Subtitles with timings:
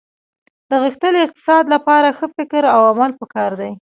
[0.69, 3.71] د غښتلي اقتصاد لپاره ښه فکر او عمل په کار دي